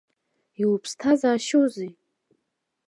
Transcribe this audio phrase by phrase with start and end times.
[0.61, 1.91] Иуԥсҭазаашьоузеи?